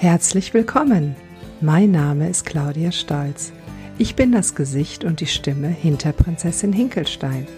Herzlich 0.00 0.54
willkommen. 0.54 1.16
Mein 1.60 1.90
Name 1.90 2.28
ist 2.28 2.46
Claudia 2.46 2.92
Stolz. 2.92 3.52
Ich 3.98 4.14
bin 4.14 4.30
das 4.30 4.54
Gesicht 4.54 5.02
und 5.02 5.18
die 5.18 5.26
Stimme 5.26 5.66
hinter 5.66 6.12
Prinzessin 6.12 6.72
Hinkelstein 6.72 7.48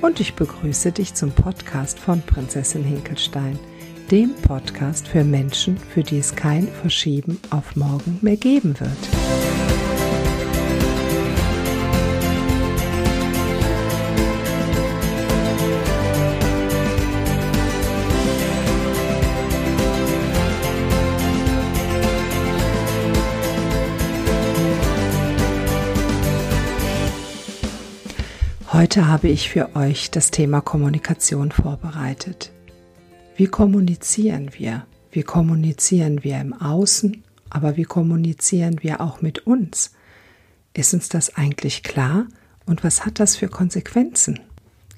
und 0.00 0.20
ich 0.20 0.34
begrüße 0.34 0.92
dich 0.92 1.14
zum 1.14 1.32
Podcast 1.32 1.98
von 1.98 2.22
Prinzessin 2.22 2.84
Hinkelstein, 2.84 3.58
dem 4.12 4.32
Podcast 4.36 5.08
für 5.08 5.24
Menschen, 5.24 5.76
für 5.76 6.04
die 6.04 6.18
es 6.18 6.36
kein 6.36 6.68
Verschieben 6.68 7.40
auf 7.50 7.74
morgen 7.74 8.18
mehr 8.22 8.36
geben 8.36 8.78
wird. 8.78 9.47
Heute 28.78 29.08
habe 29.08 29.26
ich 29.26 29.50
für 29.50 29.74
euch 29.74 30.12
das 30.12 30.30
Thema 30.30 30.60
Kommunikation 30.60 31.50
vorbereitet. 31.50 32.52
Wie 33.34 33.48
kommunizieren 33.48 34.50
wir? 34.56 34.86
Wie 35.10 35.24
kommunizieren 35.24 36.22
wir 36.22 36.40
im 36.40 36.52
Außen, 36.52 37.24
aber 37.50 37.76
wie 37.76 37.82
kommunizieren 37.82 38.80
wir 38.80 39.00
auch 39.00 39.20
mit 39.20 39.48
uns? 39.48 39.90
Ist 40.74 40.94
uns 40.94 41.08
das 41.08 41.34
eigentlich 41.34 41.82
klar 41.82 42.28
und 42.66 42.84
was 42.84 43.04
hat 43.04 43.18
das 43.18 43.34
für 43.34 43.48
Konsequenzen? 43.48 44.38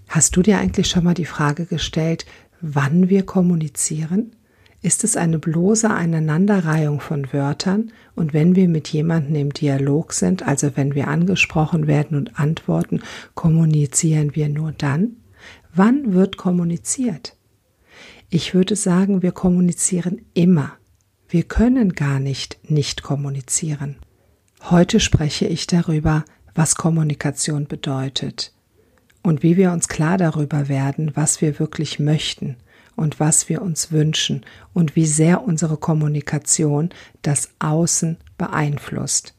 Hast 0.09 0.37
du 0.37 0.43
dir 0.43 0.59
eigentlich 0.59 0.91
schon 0.91 1.05
mal 1.05 1.15
die 1.15 1.25
Frage 1.25 1.65
gestellt, 1.65 2.27
wann 2.61 3.09
wir 3.09 3.25
kommunizieren? 3.25 4.37
Ist 4.83 5.05
es 5.05 5.17
eine 5.17 5.39
bloße 5.39 5.91
Aneinanderreihung 5.91 7.01
von 7.01 7.33
Wörtern 7.33 7.93
und 8.15 8.33
wenn 8.33 8.57
wir 8.57 8.69
mit 8.69 8.89
jemandem 8.89 9.35
im 9.37 9.53
Dialog 9.53 10.13
sind, 10.13 10.47
also 10.47 10.71
wenn 10.75 10.95
wir 10.95 11.09
angesprochen 11.09 11.87
werden 11.87 12.17
und 12.17 12.39
antworten, 12.39 13.03
kommunizieren 13.35 14.35
wir 14.35 14.49
nur 14.49 14.73
dann? 14.73 15.17
Wann 15.75 16.15
wird 16.15 16.37
kommuniziert? 16.37 17.37
Ich 18.31 18.55
würde 18.55 18.75
sagen, 18.75 19.23
wir 19.23 19.33
kommunizieren 19.33 20.23
immer. 20.35 20.73
Wir 21.29 21.43
können 21.43 21.93
gar 21.93 22.19
nicht 22.19 22.59
nicht 22.69 23.03
kommunizieren. 23.03 23.97
Heute 24.63 24.99
spreche 24.99 25.47
ich 25.47 25.67
darüber, 25.67 26.25
was 26.55 26.75
Kommunikation 26.75 27.67
bedeutet 27.67 28.53
und 29.23 29.43
wie 29.43 29.57
wir 29.57 29.73
uns 29.73 29.89
klar 29.89 30.17
darüber 30.17 30.69
werden, 30.69 31.13
was 31.15 31.43
wir 31.43 31.59
wirklich 31.59 31.99
möchten– 31.99 32.57
und 32.97 33.21
was 33.21 33.49
wir 33.49 33.63
uns 33.63 33.93
wünschen 33.93 34.45
und 34.73 34.97
wie 34.97 35.07
sehr 35.07 35.45
unsere 35.45 35.77
Kommunikation 35.77 36.91
das 37.23 37.51
Außen 37.59 38.17
beeinflusst. 38.39 39.35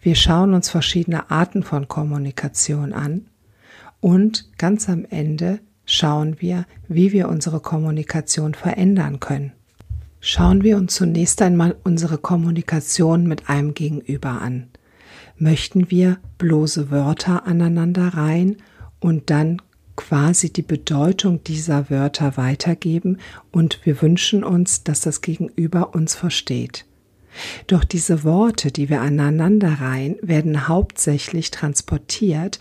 Wir 0.00 0.14
schauen 0.14 0.54
uns 0.54 0.68
verschiedene 0.68 1.30
Arten 1.30 1.62
von 1.62 1.88
Kommunikation 1.88 2.92
an 2.92 3.26
und 4.00 4.56
ganz 4.58 4.88
am 4.88 5.04
Ende 5.08 5.60
schauen 5.84 6.40
wir, 6.40 6.66
wie 6.88 7.12
wir 7.12 7.28
unsere 7.28 7.60
Kommunikation 7.60 8.54
verändern 8.54 9.20
können. 9.20 9.52
Schauen 10.20 10.64
wir 10.64 10.76
uns 10.76 10.94
zunächst 10.94 11.40
einmal 11.42 11.76
unsere 11.84 12.18
Kommunikation 12.18 13.26
mit 13.26 13.48
einem 13.48 13.74
Gegenüber 13.74 14.40
an. 14.42 14.68
Möchten 15.38 15.90
wir 15.90 16.18
bloße 16.38 16.90
Wörter 16.90 17.46
aneinander 17.46 18.08
reihen 18.08 18.56
und 18.98 19.30
dann 19.30 19.62
quasi 19.96 20.52
die 20.52 20.62
Bedeutung 20.62 21.42
dieser 21.44 21.90
Wörter 21.90 22.36
weitergeben 22.36 23.18
und 23.52 23.80
wir 23.84 24.00
wünschen 24.02 24.44
uns, 24.44 24.84
dass 24.84 25.00
das 25.00 25.20
Gegenüber 25.20 25.94
uns 25.94 26.14
versteht. 26.14 26.84
Doch 27.66 27.84
diese 27.84 28.24
Worte, 28.24 28.70
die 28.70 28.88
wir 28.88 29.00
aneinanderreihen, 29.00 30.16
werden 30.22 30.68
hauptsächlich 30.68 31.50
transportiert 31.50 32.58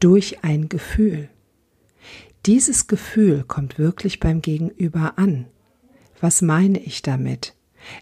durch 0.00 0.44
ein 0.44 0.68
Gefühl. 0.68 1.28
Dieses 2.46 2.86
Gefühl 2.86 3.44
kommt 3.46 3.78
wirklich 3.78 4.20
beim 4.20 4.42
Gegenüber 4.42 5.14
an. 5.16 5.46
Was 6.20 6.42
meine 6.42 6.78
ich 6.78 7.02
damit? 7.02 7.54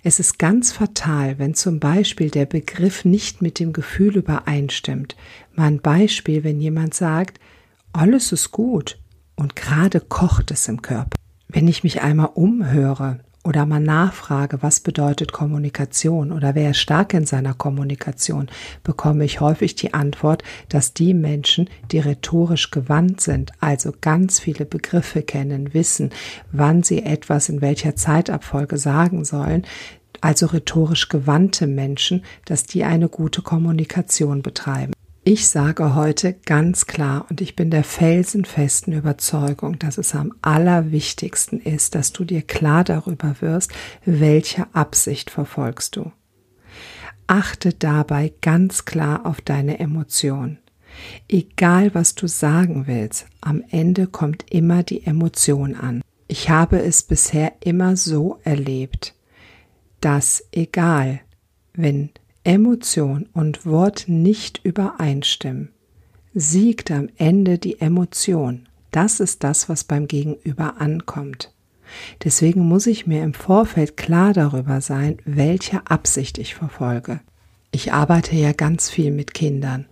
Es 0.03 0.21
ist 0.21 0.39
ganz 0.39 0.73
fatal, 0.73 1.39
wenn 1.39 1.55
zum 1.55 1.81
Beispiel 1.81 2.31
der 2.31 2.47
Begriff 2.47 3.05
nicht 3.05 3.43
mit 3.43 3.59
dem 3.59 3.73
Gefühl 3.73 4.17
übereinstimmt. 4.17 5.17
Mal 5.55 5.67
ein 5.67 5.81
Beispiel, 5.81 6.45
wenn 6.45 6.61
jemand 6.61 6.95
sagt, 6.95 7.39
alles 7.97 8.33
ist 8.33 8.53
gut 8.53 8.99
und 9.37 9.57
gerade 9.57 10.01
kocht 10.01 10.51
es 10.51 10.69
im 10.69 10.83
Körper. 10.83 11.17
Wenn 11.49 11.67
ich 11.67 11.83
mich 11.83 12.03
einmal 12.03 12.31
umhöre 12.35 13.21
oder 13.43 13.65
mal 13.65 13.81
nachfrage, 13.81 14.63
was 14.63 14.81
bedeutet 14.81 15.33
Kommunikation 15.33 16.33
oder 16.33 16.55
wer 16.55 16.73
ist 16.73 16.79
stark 16.79 17.15
in 17.15 17.25
seiner 17.25 17.55
Kommunikation, 17.55 18.49
bekomme 18.83 19.25
ich 19.25 19.41
häufig 19.41 19.77
die 19.77 19.95
Antwort, 19.95 20.43
dass 20.69 20.93
die 20.93 21.15
Menschen, 21.15 21.71
die 21.93 22.01
rhetorisch 22.01 22.71
gewandt 22.71 23.21
sind, 23.21 23.53
also 23.61 23.93
ganz 24.01 24.41
viele 24.41 24.67
Begriffe 24.67 25.23
kennen, 25.23 25.73
wissen, 25.73 26.11
wann 26.53 26.83
sie 26.83 27.03
etwas 27.03 27.49
in 27.49 27.61
welcher 27.61 27.97
Zeitabfolge 27.97 28.77
sagen 28.79 29.25
sollen, 29.25 29.65
also 30.21 30.47
rhetorisch 30.47 31.09
gewandte 31.09 31.67
Menschen, 31.67 32.25
dass 32.47 32.65
die 32.65 32.85
eine 32.85 33.09
gute 33.09 33.43
Kommunikation 33.43 34.43
betreiben. 34.43 34.96
Ich 35.29 35.49
sage 35.49 35.97
heute 35.97 36.35
ganz 36.35 36.87
klar 36.87 37.27
und 37.29 37.41
ich 37.41 37.57
bin 37.57 37.69
der 37.69 37.83
felsenfesten 37.83 38.93
Überzeugung, 38.93 39.77
dass 39.77 39.99
es 39.99 40.15
am 40.15 40.33
allerwichtigsten 40.41 41.59
ist, 41.59 41.97
dass 41.97 42.13
du 42.13 42.25
dir 42.25 42.43
klar 42.43 42.85
darüber 42.85 43.35
wirst, 43.41 43.73
welche 44.05 44.73
Absicht 44.73 45.31
verfolgst 45.31 45.97
du. 45.97 46.13
Achte 47.27 47.73
dabei 47.73 48.35
ganz 48.41 48.85
klar 48.85 49.27
auf 49.27 49.41
deine 49.41 49.81
Emotion. 49.81 50.59
Egal 51.29 51.93
was 51.93 52.15
du 52.15 52.29
sagen 52.29 52.87
willst, 52.87 53.27
am 53.41 53.65
Ende 53.69 54.07
kommt 54.07 54.45
immer 54.49 54.85
die 54.85 55.05
Emotion 55.09 55.75
an. 55.75 56.03
Ich 56.29 56.51
habe 56.51 56.81
es 56.81 57.03
bisher 57.03 57.53
immer 57.65 57.97
so 57.97 58.39
erlebt, 58.45 59.17
dass 60.01 60.45
egal, 60.53 61.19
wenn 61.73 62.11
Emotion 62.47 63.29
und 63.33 63.67
Wort 63.67 64.05
nicht 64.07 64.61
übereinstimmen, 64.63 65.71
siegt 66.33 66.93
am 66.93 67.09
Ende 67.17 67.59
die 67.59 67.81
Emotion. 67.81 68.69
Das 68.93 69.19
ist 69.19 69.43
das, 69.43 69.69
was 69.69 69.83
beim 69.83 70.07
Gegenüber 70.07 70.81
ankommt. 70.81 71.53
Deswegen 72.23 72.61
muss 72.61 72.87
ich 72.87 73.05
mir 73.05 73.25
im 73.25 73.35
Vorfeld 73.35 73.97
klar 73.97 74.33
darüber 74.33 74.81
sein, 74.81 75.19
welche 75.25 75.89
Absicht 75.89 76.39
ich 76.39 76.55
verfolge. 76.55 77.19
Ich 77.73 77.93
arbeite 77.93 78.37
ja 78.37 78.53
ganz 78.53 78.91
viel 78.91 79.11
mit 79.11 79.35
Kindern 79.35 79.87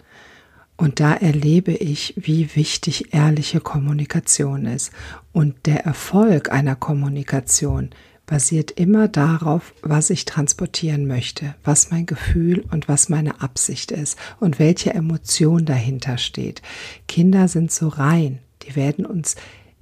und 0.77 1.01
da 1.01 1.13
erlebe 1.13 1.73
ich, 1.73 2.15
wie 2.17 2.55
wichtig 2.55 3.13
ehrliche 3.13 3.59
Kommunikation 3.59 4.67
ist 4.67 4.93
und 5.33 5.67
der 5.67 5.85
Erfolg 5.85 6.53
einer 6.53 6.77
Kommunikation 6.77 7.91
basiert 8.27 8.71
immer 8.73 9.09
darauf, 9.09 9.75
was 9.83 10.11
ich 10.11 10.25
transportieren 10.25 11.07
möchte, 11.07 11.55
was 11.63 11.91
mein 11.91 12.07
Gefühl 12.07 12.65
und 12.71 12.89
was 12.89 13.09
meine 13.09 13.41
Absicht 13.43 13.93
ist 13.93 14.19
und 14.41 14.59
welche 14.59 14.95
Emotion 14.95 15.65
dahinter 15.65 16.19
steht. 16.19 16.63
Kinder 17.07 17.49
sind 17.49 17.71
so 17.71 17.89
rein, 17.89 18.39
die 18.63 18.77
werden 18.77 19.05
uns 19.05 19.37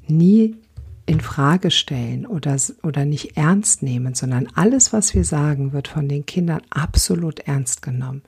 nie 0.08 0.56
in 1.06 1.20
Frage 1.20 1.70
stellen 1.70 2.26
oder, 2.26 2.56
oder 2.82 3.04
nicht 3.04 3.36
ernst 3.36 3.82
nehmen, 3.82 4.14
sondern 4.14 4.48
alles, 4.54 4.92
was 4.92 5.14
wir 5.14 5.24
sagen, 5.24 5.72
wird 5.72 5.88
von 5.88 6.08
den 6.08 6.26
Kindern 6.26 6.62
absolut 6.70 7.40
ernst 7.40 7.82
genommen. 7.82 8.22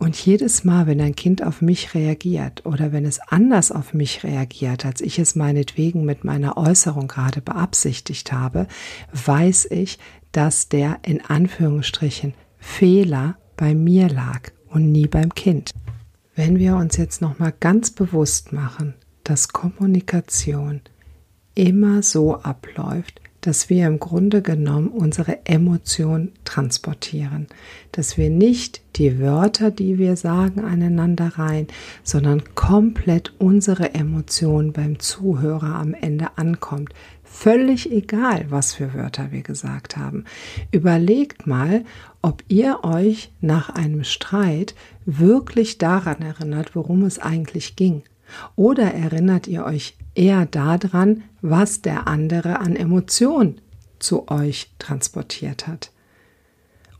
Und 0.00 0.16
jedes 0.16 0.64
Mal, 0.64 0.86
wenn 0.86 0.98
ein 1.02 1.14
Kind 1.14 1.44
auf 1.44 1.60
mich 1.60 1.94
reagiert 1.94 2.64
oder 2.64 2.90
wenn 2.90 3.04
es 3.04 3.20
anders 3.20 3.70
auf 3.70 3.92
mich 3.92 4.24
reagiert, 4.24 4.86
als 4.86 5.02
ich 5.02 5.18
es 5.18 5.34
meinetwegen 5.34 6.06
mit 6.06 6.24
meiner 6.24 6.56
Äußerung 6.56 7.06
gerade 7.06 7.42
beabsichtigt 7.42 8.32
habe, 8.32 8.66
weiß 9.12 9.66
ich, 9.66 9.98
dass 10.32 10.70
der 10.70 11.00
in 11.02 11.22
Anführungsstrichen 11.22 12.32
Fehler 12.58 13.36
bei 13.58 13.74
mir 13.74 14.08
lag 14.08 14.50
und 14.70 14.90
nie 14.90 15.06
beim 15.06 15.34
Kind. 15.34 15.70
Wenn 16.34 16.58
wir 16.58 16.76
uns 16.76 16.96
jetzt 16.96 17.20
noch 17.20 17.38
mal 17.38 17.52
ganz 17.60 17.90
bewusst 17.90 18.54
machen, 18.54 18.94
dass 19.22 19.48
Kommunikation 19.48 20.80
immer 21.54 22.02
so 22.02 22.36
abläuft, 22.36 23.20
dass 23.40 23.70
wir 23.70 23.86
im 23.86 23.98
Grunde 23.98 24.42
genommen 24.42 24.88
unsere 24.88 25.46
Emotion 25.46 26.32
transportieren, 26.44 27.46
dass 27.92 28.18
wir 28.18 28.30
nicht 28.30 28.80
die 28.96 29.18
Wörter, 29.18 29.70
die 29.70 29.98
wir 29.98 30.16
sagen, 30.16 30.60
aneinander 30.60 31.32
rein, 31.36 31.66
sondern 32.02 32.42
komplett 32.54 33.32
unsere 33.38 33.94
Emotion 33.94 34.72
beim 34.72 34.98
Zuhörer 34.98 35.76
am 35.76 35.94
Ende 35.94 36.36
ankommt. 36.36 36.90
Völlig 37.24 37.90
egal, 37.92 38.46
was 38.48 38.74
für 38.74 38.92
Wörter 38.92 39.30
wir 39.30 39.42
gesagt 39.42 39.96
haben. 39.96 40.24
Überlegt 40.72 41.46
mal, 41.46 41.84
ob 42.22 42.42
ihr 42.48 42.80
euch 42.82 43.32
nach 43.40 43.70
einem 43.70 44.04
Streit 44.04 44.74
wirklich 45.06 45.78
daran 45.78 46.20
erinnert, 46.20 46.74
worum 46.74 47.04
es 47.04 47.18
eigentlich 47.18 47.76
ging. 47.76 48.02
Oder 48.56 48.94
erinnert 48.94 49.46
ihr 49.46 49.64
euch 49.64 49.96
eher 50.14 50.46
daran, 50.46 51.22
was 51.42 51.82
der 51.82 52.06
andere 52.08 52.60
an 52.60 52.76
Emotion 52.76 53.60
zu 53.98 54.28
euch 54.28 54.70
transportiert 54.78 55.66
hat? 55.66 55.90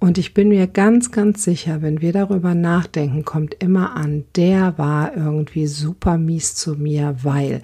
Und 0.00 0.16
ich 0.16 0.32
bin 0.32 0.48
mir 0.48 0.66
ganz, 0.66 1.12
ganz 1.12 1.44
sicher, 1.44 1.82
wenn 1.82 2.00
wir 2.00 2.14
darüber 2.14 2.54
nachdenken, 2.54 3.26
kommt 3.26 3.54
immer 3.62 3.96
an, 3.96 4.24
der 4.34 4.78
war 4.78 5.14
irgendwie 5.14 5.66
super 5.66 6.16
mies 6.16 6.54
zu 6.54 6.74
mir, 6.74 7.16
weil 7.22 7.60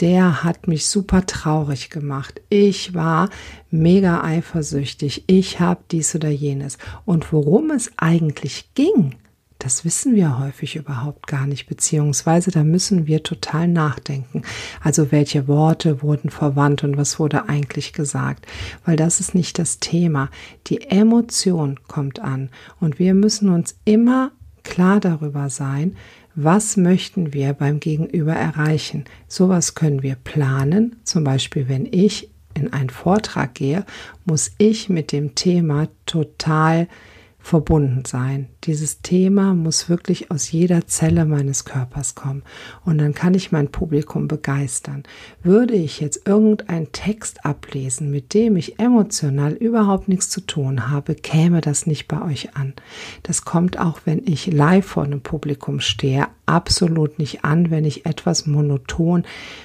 der 0.00 0.42
hat 0.42 0.66
mich 0.66 0.86
super 0.86 1.24
traurig 1.24 1.88
gemacht. 1.88 2.40
Ich 2.48 2.94
war 2.94 3.30
mega 3.70 4.22
eifersüchtig. 4.22 5.24
Ich 5.28 5.60
habe 5.60 5.80
dies 5.90 6.14
oder 6.14 6.28
jenes. 6.28 6.78
Und 7.04 7.32
worum 7.32 7.70
es 7.70 7.92
eigentlich 7.96 8.70
ging, 8.74 9.14
das 9.58 9.84
wissen 9.84 10.14
wir 10.14 10.38
häufig 10.38 10.76
überhaupt 10.76 11.26
gar 11.26 11.46
nicht, 11.46 11.66
beziehungsweise 11.66 12.50
da 12.50 12.62
müssen 12.62 13.06
wir 13.06 13.22
total 13.22 13.66
nachdenken. 13.66 14.42
Also 14.82 15.10
welche 15.10 15.48
Worte 15.48 16.00
wurden 16.02 16.30
verwandt 16.30 16.84
und 16.84 16.96
was 16.96 17.18
wurde 17.18 17.48
eigentlich 17.48 17.92
gesagt, 17.92 18.46
weil 18.84 18.96
das 18.96 19.18
ist 19.18 19.34
nicht 19.34 19.58
das 19.58 19.80
Thema. 19.80 20.30
Die 20.68 20.82
Emotion 20.82 21.80
kommt 21.88 22.20
an 22.20 22.50
und 22.78 22.98
wir 22.98 23.14
müssen 23.14 23.48
uns 23.48 23.76
immer 23.84 24.30
klar 24.62 25.00
darüber 25.00 25.50
sein, 25.50 25.96
was 26.36 26.76
möchten 26.76 27.32
wir 27.32 27.52
beim 27.52 27.80
Gegenüber 27.80 28.34
erreichen. 28.34 29.06
Sowas 29.26 29.74
können 29.74 30.04
wir 30.04 30.14
planen, 30.14 30.96
zum 31.02 31.24
Beispiel 31.24 31.68
wenn 31.68 31.88
ich 31.90 32.30
in 32.54 32.72
einen 32.72 32.90
Vortrag 32.90 33.54
gehe, 33.54 33.84
muss 34.24 34.52
ich 34.58 34.88
mit 34.88 35.10
dem 35.10 35.34
Thema 35.34 35.88
total 36.06 36.86
verbunden 37.48 38.04
sein. 38.04 38.48
Dieses 38.64 39.00
Thema 39.00 39.54
muss 39.54 39.88
wirklich 39.88 40.30
aus 40.30 40.52
jeder 40.52 40.86
Zelle 40.86 41.24
meines 41.24 41.64
Körpers 41.64 42.14
kommen. 42.14 42.42
Und 42.84 42.98
dann 42.98 43.14
kann 43.14 43.32
ich 43.32 43.52
mein 43.52 43.70
Publikum 43.70 44.28
begeistern. 44.28 45.04
Würde 45.42 45.74
ich 45.74 45.98
jetzt 45.98 46.28
irgendeinen 46.28 46.92
Text 46.92 47.46
ablesen, 47.46 48.10
mit 48.10 48.34
dem 48.34 48.56
ich 48.56 48.78
emotional 48.78 49.54
überhaupt 49.54 50.08
nichts 50.08 50.28
zu 50.28 50.42
tun 50.42 50.90
habe, 50.90 51.14
käme 51.14 51.62
das 51.62 51.86
nicht 51.86 52.06
bei 52.06 52.20
euch 52.20 52.54
an. 52.54 52.74
Das 53.22 53.46
kommt 53.46 53.78
auch, 53.78 54.00
wenn 54.04 54.26
ich 54.26 54.48
live 54.48 54.84
vor 54.84 55.04
einem 55.04 55.22
Publikum 55.22 55.80
stehe, 55.80 56.26
absolut 56.44 57.18
nicht 57.18 57.44
an, 57.44 57.70
wenn 57.70 57.86
ich 57.86 58.04
etwas 58.04 58.46
monoton 58.46 59.24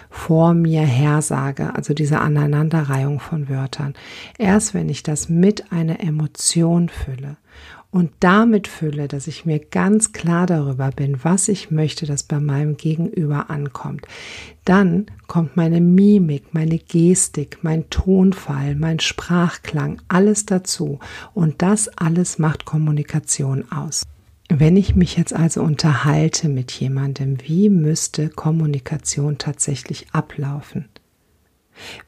vor 0.09 0.53
mir 0.53 0.83
her 0.83 1.21
sage, 1.21 1.75
also 1.75 1.93
diese 1.93 2.19
Aneinanderreihung 2.19 3.19
von 3.19 3.49
Wörtern. 3.49 3.93
Erst 4.37 4.73
wenn 4.73 4.87
ich 4.87 5.03
das 5.03 5.27
mit 5.27 5.71
einer 5.73 5.99
Emotion 5.99 6.87
fülle 6.87 7.37
und 7.93 8.11
damit 8.21 8.67
fülle, 8.67 9.07
dass 9.07 9.27
ich 9.27 9.45
mir 9.45 9.59
ganz 9.59 10.13
klar 10.13 10.47
darüber 10.47 10.89
bin, 10.89 11.23
was 11.23 11.47
ich 11.47 11.69
möchte, 11.69 12.07
dass 12.07 12.23
bei 12.23 12.39
meinem 12.39 12.75
Gegenüber 12.75 13.51
ankommt, 13.51 14.07
dann 14.65 15.05
kommt 15.27 15.55
meine 15.55 15.79
Mimik, 15.79 16.55
meine 16.55 16.79
Gestik, 16.79 17.59
mein 17.61 17.87
Tonfall, 17.91 18.73
mein 18.73 18.99
Sprachklang, 18.99 20.01
alles 20.07 20.47
dazu. 20.47 20.97
Und 21.35 21.61
das 21.61 21.87
alles 21.87 22.39
macht 22.39 22.65
Kommunikation 22.65 23.71
aus. 23.71 24.01
Wenn 24.49 24.75
ich 24.75 24.95
mich 24.95 25.15
jetzt 25.15 25.33
also 25.33 25.61
unterhalte 25.61 26.49
mit 26.49 26.71
jemandem, 26.71 27.37
wie 27.45 27.69
müsste 27.69 28.29
Kommunikation 28.29 29.37
tatsächlich 29.37 30.07
ablaufen? 30.13 30.89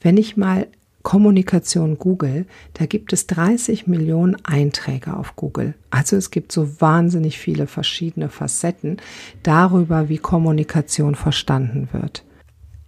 Wenn 0.02 0.18
ich 0.18 0.36
mal 0.36 0.68
Kommunikation 1.06 2.00
Google, 2.00 2.48
da 2.74 2.88
gibt 2.88 3.14
es 3.14 3.28
30 3.28 3.86
Millionen 3.86 4.44
Einträge 4.44 5.16
auf 5.16 5.36
Google. 5.36 5.76
Also 5.92 6.16
es 6.16 6.32
gibt 6.32 6.52
so 6.52 6.82
wahnsinnig 6.82 7.38
viele 7.38 7.68
verschiedene 7.68 8.28
Facetten 8.28 8.98
darüber, 9.44 10.10
wie 10.10 10.18
Kommunikation 10.18 11.14
verstanden 11.14 11.90
wird. 11.92 12.26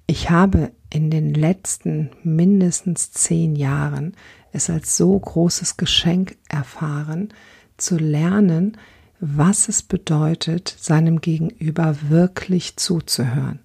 Ich 0.07 0.31
habe 0.31 0.71
in 0.89 1.11
den 1.11 1.31
letzten 1.31 2.09
mindestens 2.23 3.11
zehn 3.11 3.55
Jahren 3.55 4.15
es 4.51 4.71
als 4.71 4.97
so 4.97 5.17
großes 5.17 5.77
Geschenk 5.77 6.37
erfahren, 6.49 7.29
zu 7.77 7.97
lernen, 7.97 8.77
was 9.19 9.69
es 9.69 9.83
bedeutet, 9.83 10.75
seinem 10.79 11.21
Gegenüber 11.21 11.95
wirklich 12.09 12.77
zuzuhören. 12.77 13.59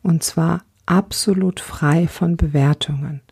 Und 0.00 0.22
zwar 0.22 0.62
absolut 0.86 1.58
frei 1.58 2.06
von 2.06 2.36
Bewertungen. 2.36 3.22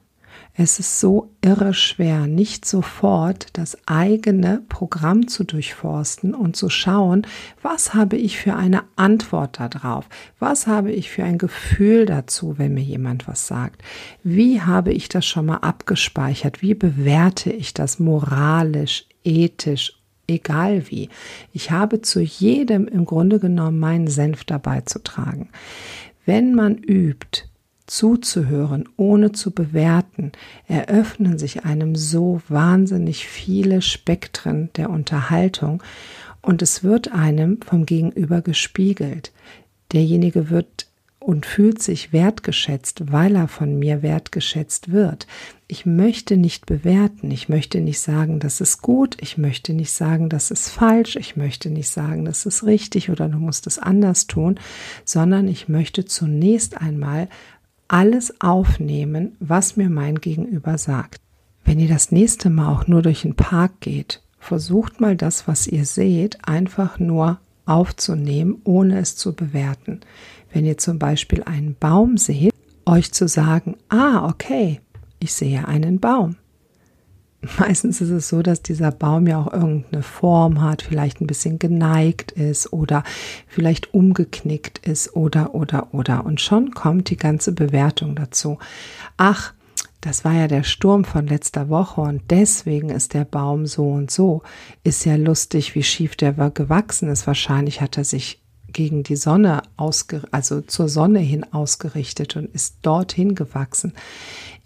Es 0.61 0.81
ist 0.81 0.99
so 0.99 1.31
irre 1.41 1.73
schwer, 1.73 2.27
nicht 2.27 2.65
sofort 2.65 3.47
das 3.53 3.79
eigene 3.87 4.61
Programm 4.69 5.29
zu 5.29 5.45
durchforsten 5.45 6.35
und 6.35 6.57
zu 6.57 6.69
schauen, 6.69 7.29
was 7.63 7.95
habe 7.95 8.17
ich 8.17 8.39
für 8.39 8.57
eine 8.57 8.83
Antwort 8.97 9.61
darauf? 9.61 10.09
Was 10.41 10.67
habe 10.67 10.91
ich 10.91 11.11
für 11.11 11.23
ein 11.23 11.39
Gefühl 11.39 12.07
dazu, 12.07 12.59
wenn 12.59 12.75
mir 12.75 12.83
jemand 12.83 13.29
was 13.29 13.47
sagt? 13.47 13.83
Wie 14.25 14.61
habe 14.61 14.93
ich 14.93 15.09
das 15.09 15.25
schon 15.25 15.47
mal 15.47 15.59
abgespeichert? 15.59 16.61
Wie 16.61 16.75
bewerte 16.75 17.53
ich 17.53 17.73
das 17.73 18.01
moralisch, 18.01 19.07
ethisch 19.23 19.93
egal 20.27 20.91
wie. 20.91 21.09
Ich 21.53 21.71
habe 21.71 22.03
zu 22.03 22.21
jedem 22.21 22.89
im 22.89 23.05
Grunde 23.05 23.39
genommen 23.39 23.79
meinen 23.79 24.09
Senf 24.09 24.45
dabei 24.45 24.81
zu 24.81 25.03
tragen. 25.03 25.49
Wenn 26.27 26.55
man 26.55 26.77
übt, 26.77 27.48
zuzuhören, 27.89 28.89
ohne 28.97 29.33
zu 29.33 29.51
bewerten, 29.51 30.33
eröffnen 30.69 31.39
sich 31.39 31.65
einem 31.65 31.97
so 31.97 32.41
wahnsinnig 32.49 33.27
viele 33.27 33.83
Spektren 33.83 34.71
der 34.77 34.91
Unterhaltung 34.91 35.83
und 36.43 36.63
es 36.63 36.85
wird 36.85 37.13
einem 37.13 37.61
vom 37.63 37.87
Gegenüber 37.87 38.43
gespiegelt. 38.43 39.33
Derjenige 39.93 40.51
wird 40.51 40.87
und 41.29 41.45
fühlt 41.45 41.83
sich 41.83 42.13
wertgeschätzt, 42.13 43.13
weil 43.13 43.37
er 43.37 43.49
von 43.49 43.79
mir 43.79 44.03
wertgeschätzt 44.03 44.93
wird. 44.93 45.27
Ich 45.67 45.85
möchte 45.85 46.39
nicht 46.39 46.65
bewerten, 46.65 47.31
ich 47.31 47.51
möchte 47.51 47.81
nicht 47.81 48.01
sagen, 48.01 48.41
das 48.41 48.63
ist 48.63 48.81
gut, 48.81 49.19
ich 49.21 49.37
möchte 49.37 49.75
nicht 49.75 49.93
sagen, 49.93 50.31
das 50.31 50.51
ist 50.51 50.71
falsch, 50.71 51.17
ich 51.17 51.37
möchte 51.37 51.69
nicht 51.69 51.91
sagen, 51.91 52.25
das 52.25 52.47
ist 52.47 52.65
richtig 52.65 53.11
oder 53.11 53.29
du 53.29 53.39
musst 53.39 53.67
es 53.67 53.79
anders 53.79 54.27
tun, 54.27 54.59
sondern 55.05 55.49
ich 55.49 55.69
möchte 55.69 56.07
zunächst 56.07 56.81
einmal 56.81 57.29
alles 57.89 58.41
aufnehmen, 58.41 59.37
was 59.41 59.77
mir 59.77 59.91
mein 59.91 60.17
Gegenüber 60.17 60.79
sagt. 60.79 61.21
Wenn 61.65 61.81
ihr 61.81 61.89
das 61.89 62.13
nächste 62.13 62.51
Mal 62.51 62.73
auch 62.73 62.87
nur 62.87 63.03
durch 63.03 63.23
den 63.23 63.35
Park 63.35 63.81
geht, 63.81 64.23
versucht 64.39 65.01
mal 65.01 65.17
das, 65.17 65.49
was 65.49 65.67
ihr 65.67 65.85
seht, 65.85 66.39
einfach 66.47 66.99
nur 66.99 67.41
aufzunehmen, 67.67 68.61
ohne 68.65 68.99
es 68.99 69.17
zu 69.17 69.35
bewerten. 69.35 70.01
Wenn 70.53 70.65
ihr 70.65 70.79
zum 70.79 70.99
Beispiel 70.99 71.43
einen 71.43 71.75
Baum 71.79 72.17
seht, 72.17 72.55
euch 72.87 73.13
zu 73.13 73.29
sagen, 73.29 73.77
ah, 73.91 74.27
okay, 74.27 74.81
ich 75.19 75.35
sehe 75.35 75.69
einen 75.69 76.01
Baum. 76.01 76.37
Meistens 77.59 78.01
ist 78.01 78.11
es 78.11 78.29
so, 78.29 78.43
dass 78.43 78.63
dieser 78.63 78.91
Baum 78.91 79.29
ja 79.29 79.41
auch 79.41 79.53
irgendeine 79.53 80.03
Form 80.03 80.61
hat, 80.61 80.83
vielleicht 80.83 81.21
ein 81.21 81.29
bisschen 81.29 81.59
geneigt 81.61 82.33
ist 82.33 82.73
oder 82.73 83.05
vielleicht 83.47 83.95
umgeknickt 83.95 84.79
ist 84.79 85.15
oder, 85.15 85.55
oder, 85.55 85.95
oder. 85.95 86.27
Und 86.27 86.41
schon 86.41 86.73
kommt 86.73 87.11
die 87.11 87.17
ganze 87.17 87.53
Bewertung 87.53 88.17
dazu. 88.17 88.59
Ach, 89.17 89.55
das 90.01 90.25
war 90.25 90.33
ja 90.33 90.49
der 90.49 90.65
Sturm 90.65 91.05
von 91.05 91.27
letzter 91.27 91.69
Woche 91.69 92.01
und 92.01 92.23
deswegen 92.31 92.89
ist 92.89 93.15
der 93.15 93.25
Baum 93.25 93.67
so 93.67 93.89
und 93.89 94.11
so. 94.11 94.43
Ist 94.83 95.05
ja 95.05 95.17
lustig, 95.17 95.75
wie 95.75 95.83
schief 95.83 96.17
der 96.17 96.33
gewachsen 96.33 97.09
ist. 97.09 97.27
Wahrscheinlich 97.27 97.81
hat 97.81 97.99
er 97.99 98.05
sich 98.05 98.41
gegen 98.73 99.03
die 99.03 99.17
Sonne 99.17 99.63
ausge, 99.77 100.23
also 100.31 100.61
zur 100.61 100.89
Sonne 100.89 101.21
hin 101.21 101.45
ausgerichtet 101.53 102.37
und 102.37 102.53
ist 102.55 102.79
dorthin 102.83 103.35
gewachsen. 103.35 103.93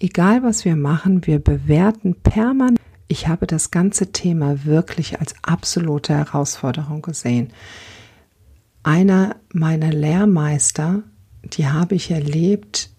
Egal 0.00 0.42
was 0.42 0.64
wir 0.64 0.76
machen, 0.76 1.26
wir 1.26 1.38
bewerten 1.38 2.14
permanent. 2.14 2.78
Ich 3.08 3.28
habe 3.28 3.46
das 3.46 3.70
ganze 3.70 4.12
Thema 4.12 4.64
wirklich 4.64 5.20
als 5.20 5.34
absolute 5.42 6.14
Herausforderung 6.14 7.02
gesehen. 7.02 7.52
Einer 8.82 9.36
meiner 9.52 9.92
Lehrmeister, 9.92 11.02
die 11.44 11.68
habe 11.68 11.94
ich 11.94 12.10
erlebt 12.10 12.90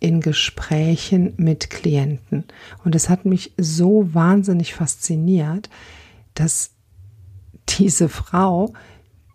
in 0.00 0.20
Gesprächen 0.20 1.32
mit 1.38 1.70
Klienten. 1.70 2.44
Und 2.84 2.94
es 2.94 3.08
hat 3.08 3.24
mich 3.24 3.54
so 3.56 4.12
wahnsinnig 4.12 4.74
fasziniert, 4.74 5.70
dass 6.34 6.72
diese 7.68 8.10
Frau 8.10 8.74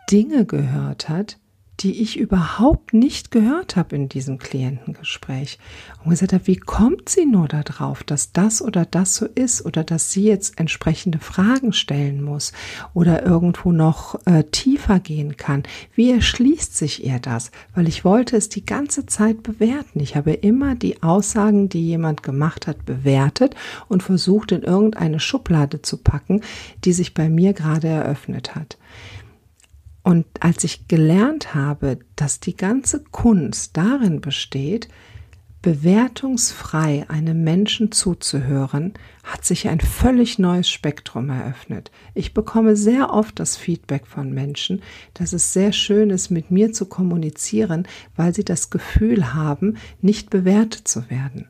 Dinge 0.09 0.45
gehört 0.45 1.07
hat, 1.09 1.37
die 1.81 2.01
ich 2.01 2.17
überhaupt 2.19 2.93
nicht 2.93 3.31
gehört 3.31 3.75
habe 3.75 3.95
in 3.95 4.09
diesem 4.09 4.37
Klientengespräch. 4.37 5.59
Und 6.03 6.09
gesagt 6.09 6.33
habe, 6.33 6.47
wie 6.47 6.57
kommt 6.57 7.07
sie 7.07 7.25
nur 7.25 7.47
darauf, 7.47 8.03
dass 8.03 8.31
das 8.33 8.61
oder 8.61 8.85
das 8.85 9.15
so 9.15 9.25
ist 9.27 9.65
oder 9.65 9.83
dass 9.83 10.11
sie 10.11 10.23
jetzt 10.23 10.59
entsprechende 10.59 11.19
Fragen 11.19 11.71
stellen 11.71 12.21
muss 12.21 12.51
oder 12.93 13.25
irgendwo 13.25 13.71
noch 13.71 14.19
äh, 14.25 14.43
tiefer 14.43 14.99
gehen 14.99 15.37
kann. 15.37 15.63
Wie 15.93 16.11
erschließt 16.11 16.75
sich 16.75 17.05
ihr 17.05 17.19
das? 17.19 17.51
Weil 17.73 17.87
ich 17.87 18.03
wollte 18.03 18.35
es 18.35 18.49
die 18.49 18.65
ganze 18.65 19.05
Zeit 19.05 19.43
bewerten. 19.43 20.01
Ich 20.01 20.15
habe 20.15 20.33
immer 20.33 20.75
die 20.75 21.01
Aussagen, 21.01 21.69
die 21.69 21.85
jemand 21.85 22.23
gemacht 22.23 22.67
hat, 22.67 22.85
bewertet 22.85 23.55
und 23.87 24.03
versucht 24.03 24.51
in 24.51 24.63
irgendeine 24.63 25.19
Schublade 25.19 25.81
zu 25.81 25.97
packen, 25.97 26.41
die 26.83 26.93
sich 26.93 27.13
bei 27.13 27.29
mir 27.29 27.53
gerade 27.53 27.87
eröffnet 27.87 28.55
hat. 28.55 28.77
Und 30.09 30.25
als 30.39 30.63
ich 30.63 30.87
gelernt 30.87 31.53
habe, 31.53 31.99
dass 32.15 32.39
die 32.39 32.55
ganze 32.55 33.03
Kunst 33.03 33.77
darin 33.77 34.21
besteht, 34.21 34.87
bewertungsfrei 35.61 37.07
einem 37.09 37.43
Menschen 37.43 37.91
zuzuhören, 37.91 38.95
hat 39.23 39.45
sich 39.45 39.67
ein 39.67 39.79
völlig 39.79 40.39
neues 40.39 40.67
Spektrum 40.67 41.29
eröffnet. 41.29 41.91
Ich 42.15 42.33
bekomme 42.33 42.75
sehr 42.75 43.13
oft 43.13 43.39
das 43.39 43.55
Feedback 43.55 44.07
von 44.07 44.33
Menschen, 44.33 44.81
dass 45.13 45.31
es 45.31 45.53
sehr 45.53 45.73
schön 45.73 46.09
ist, 46.09 46.31
mit 46.31 46.49
mir 46.49 46.73
zu 46.73 46.87
kommunizieren, 46.87 47.87
weil 48.15 48.33
sie 48.33 48.43
das 48.43 48.71
Gefühl 48.71 49.35
haben, 49.35 49.77
nicht 50.01 50.31
bewertet 50.31 50.87
zu 50.87 51.07
werden. 51.11 51.49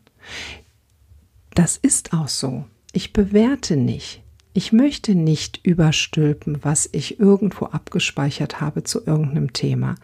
Das 1.56 1.78
ist 1.78 2.12
auch 2.12 2.28
so. 2.28 2.66
Ich 2.92 3.14
bewerte 3.14 3.78
nicht. 3.78 4.22
Ich 4.54 4.74
möchte 4.74 5.14
nicht 5.14 5.60
überstülpen, 5.64 6.64
was 6.64 6.90
ich 6.92 7.20
irgendwo 7.20 7.66
abgespeichert 7.66 8.60
habe 8.60 8.84
zu 8.84 9.06
irgendeinem 9.06 9.54
Thema. 9.54 9.96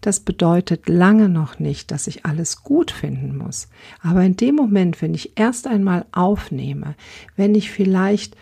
Das 0.00 0.20
bedeutet 0.20 0.88
lange 0.88 1.28
noch 1.28 1.58
nicht, 1.58 1.90
dass 1.90 2.06
ich 2.06 2.24
alles 2.24 2.62
gut 2.62 2.92
finden 2.92 3.36
muss. 3.36 3.68
Aber 4.00 4.22
in 4.22 4.36
dem 4.36 4.54
Moment, 4.54 5.02
wenn 5.02 5.14
ich 5.14 5.36
erst 5.36 5.66
einmal 5.66 6.06
aufnehme, 6.12 6.94
wenn 7.34 7.56
ich 7.56 7.72
vielleicht 7.72 8.36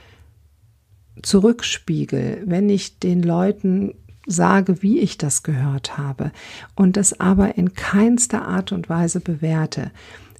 zurückspiegel, 1.22 2.42
wenn 2.44 2.68
ich 2.68 2.98
den 2.98 3.22
Leuten 3.22 3.94
sage, 4.26 4.82
wie 4.82 4.98
ich 4.98 5.16
das 5.16 5.42
gehört 5.42 5.96
habe 5.96 6.32
und 6.74 6.98
das 6.98 7.18
aber 7.18 7.56
in 7.56 7.72
keinster 7.72 8.46
Art 8.46 8.72
und 8.72 8.90
Weise 8.90 9.20
bewerte, 9.20 9.90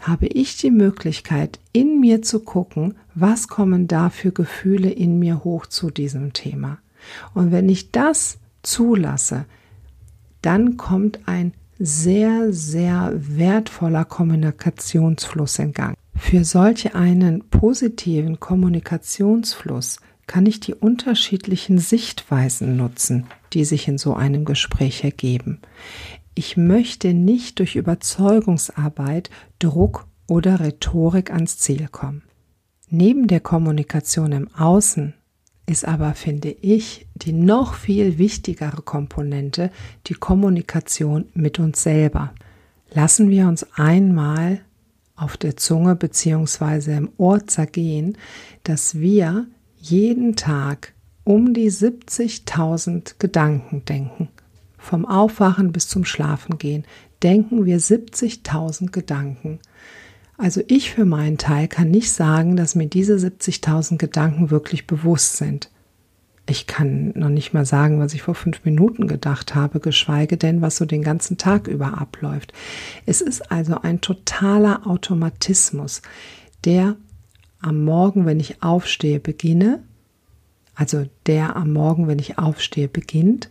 habe 0.00 0.26
ich 0.26 0.56
die 0.56 0.70
Möglichkeit, 0.70 1.58
in 1.72 2.00
mir 2.00 2.22
zu 2.22 2.40
gucken, 2.40 2.94
was 3.14 3.48
kommen 3.48 3.88
da 3.88 4.10
für 4.10 4.32
Gefühle 4.32 4.90
in 4.90 5.18
mir 5.18 5.44
hoch 5.44 5.66
zu 5.66 5.90
diesem 5.90 6.32
Thema. 6.32 6.78
Und 7.34 7.52
wenn 7.52 7.68
ich 7.68 7.92
das 7.92 8.38
zulasse, 8.62 9.46
dann 10.42 10.76
kommt 10.76 11.20
ein 11.26 11.52
sehr, 11.78 12.52
sehr 12.52 13.12
wertvoller 13.14 14.04
Kommunikationsfluss 14.04 15.58
in 15.58 15.72
Gang. 15.72 15.96
Für 16.16 16.44
solch 16.44 16.94
einen 16.94 17.48
positiven 17.48 18.40
Kommunikationsfluss 18.40 20.00
kann 20.26 20.46
ich 20.46 20.60
die 20.60 20.74
unterschiedlichen 20.74 21.78
Sichtweisen 21.78 22.76
nutzen, 22.76 23.26
die 23.52 23.64
sich 23.64 23.86
in 23.86 23.98
so 23.98 24.14
einem 24.14 24.44
Gespräch 24.44 25.04
ergeben. 25.04 25.60
Ich 26.38 26.58
möchte 26.58 27.14
nicht 27.14 27.58
durch 27.60 27.76
Überzeugungsarbeit, 27.76 29.30
Druck 29.58 30.06
oder 30.28 30.60
Rhetorik 30.60 31.32
ans 31.32 31.56
Ziel 31.56 31.88
kommen. 31.88 32.24
Neben 32.90 33.26
der 33.26 33.40
Kommunikation 33.40 34.32
im 34.32 34.54
Außen 34.54 35.14
ist 35.64 35.88
aber, 35.88 36.12
finde 36.12 36.50
ich, 36.50 37.06
die 37.14 37.32
noch 37.32 37.72
viel 37.72 38.18
wichtigere 38.18 38.82
Komponente 38.82 39.70
die 40.08 40.14
Kommunikation 40.14 41.24
mit 41.32 41.58
uns 41.58 41.82
selber. 41.82 42.34
Lassen 42.92 43.30
wir 43.30 43.48
uns 43.48 43.66
einmal 43.74 44.60
auf 45.16 45.38
der 45.38 45.56
Zunge 45.56 45.96
bzw. 45.96 46.98
im 46.98 47.12
Ohr 47.16 47.46
zergehen, 47.46 48.18
dass 48.62 48.98
wir 48.98 49.46
jeden 49.78 50.36
Tag 50.36 50.92
um 51.24 51.54
die 51.54 51.70
70.000 51.70 53.14
Gedanken 53.18 53.86
denken. 53.86 54.28
Vom 54.86 55.04
Aufwachen 55.04 55.72
bis 55.72 55.88
zum 55.88 56.04
Schlafengehen 56.04 56.84
denken 57.20 57.66
wir 57.66 57.80
70.000 57.80 58.92
Gedanken. 58.92 59.58
Also 60.38 60.62
ich 60.68 60.92
für 60.92 61.04
meinen 61.04 61.38
Teil 61.38 61.66
kann 61.66 61.90
nicht 61.90 62.12
sagen, 62.12 62.54
dass 62.54 62.76
mir 62.76 62.86
diese 62.86 63.16
70.000 63.16 63.96
Gedanken 63.98 64.52
wirklich 64.52 64.86
bewusst 64.86 65.38
sind. 65.38 65.72
Ich 66.48 66.68
kann 66.68 67.10
noch 67.16 67.30
nicht 67.30 67.52
mal 67.52 67.66
sagen, 67.66 67.98
was 67.98 68.14
ich 68.14 68.22
vor 68.22 68.36
fünf 68.36 68.64
Minuten 68.64 69.08
gedacht 69.08 69.56
habe, 69.56 69.80
geschweige 69.80 70.36
denn, 70.36 70.62
was 70.62 70.76
so 70.76 70.84
den 70.84 71.02
ganzen 71.02 71.36
Tag 71.36 71.66
über 71.66 72.00
abläuft. 72.00 72.52
Es 73.06 73.20
ist 73.20 73.50
also 73.50 73.80
ein 73.80 74.00
totaler 74.00 74.86
Automatismus, 74.86 76.00
der 76.64 76.94
am 77.58 77.82
Morgen, 77.82 78.24
wenn 78.24 78.38
ich 78.38 78.62
aufstehe, 78.62 79.18
beginne, 79.18 79.82
also 80.76 81.06
der 81.26 81.56
am 81.56 81.72
Morgen, 81.72 82.06
wenn 82.06 82.20
ich 82.20 82.38
aufstehe, 82.38 82.86
beginnt 82.86 83.50